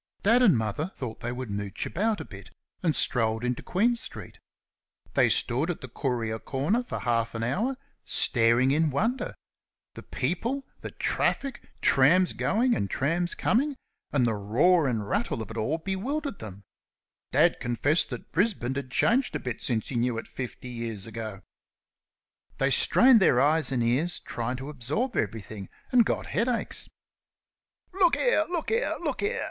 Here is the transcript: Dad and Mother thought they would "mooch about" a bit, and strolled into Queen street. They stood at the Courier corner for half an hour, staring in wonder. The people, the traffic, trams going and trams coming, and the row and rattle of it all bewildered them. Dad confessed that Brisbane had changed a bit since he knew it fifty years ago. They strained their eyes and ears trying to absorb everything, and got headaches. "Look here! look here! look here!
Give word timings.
Dad 0.23 0.41
and 0.41 0.57
Mother 0.57 0.87
thought 0.95 1.19
they 1.19 1.31
would 1.31 1.51
"mooch 1.51 1.85
about" 1.85 2.19
a 2.19 2.25
bit, 2.25 2.49
and 2.81 2.95
strolled 2.95 3.45
into 3.45 3.61
Queen 3.61 3.95
street. 3.95 4.39
They 5.13 5.29
stood 5.29 5.69
at 5.69 5.81
the 5.81 5.87
Courier 5.87 6.39
corner 6.39 6.83
for 6.83 6.97
half 6.97 7.35
an 7.35 7.43
hour, 7.43 7.77
staring 8.03 8.71
in 8.71 8.89
wonder. 8.89 9.35
The 9.93 10.01
people, 10.01 10.65
the 10.79 10.89
traffic, 10.89 11.61
trams 11.81 12.33
going 12.33 12.75
and 12.75 12.89
trams 12.89 13.35
coming, 13.35 13.75
and 14.11 14.25
the 14.25 14.33
row 14.33 14.87
and 14.87 15.07
rattle 15.07 15.39
of 15.39 15.51
it 15.51 15.57
all 15.57 15.77
bewildered 15.77 16.39
them. 16.39 16.63
Dad 17.31 17.59
confessed 17.59 18.09
that 18.09 18.31
Brisbane 18.31 18.73
had 18.73 18.89
changed 18.89 19.35
a 19.35 19.39
bit 19.39 19.61
since 19.61 19.89
he 19.89 19.95
knew 19.95 20.17
it 20.17 20.27
fifty 20.27 20.69
years 20.69 21.05
ago. 21.05 21.43
They 22.57 22.71
strained 22.71 23.19
their 23.19 23.39
eyes 23.39 23.71
and 23.71 23.83
ears 23.83 24.19
trying 24.19 24.55
to 24.55 24.69
absorb 24.71 25.15
everything, 25.15 25.69
and 25.91 26.03
got 26.03 26.25
headaches. 26.25 26.89
"Look 27.93 28.15
here! 28.15 28.45
look 28.49 28.69
here! 28.69 28.95
look 28.99 29.21
here! 29.21 29.39